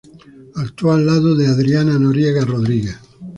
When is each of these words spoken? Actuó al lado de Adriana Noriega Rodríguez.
Actuó 0.55 0.93
al 0.93 1.05
lado 1.05 1.35
de 1.35 1.45
Adriana 1.45 1.99
Noriega 1.99 2.43
Rodríguez. 2.43 2.97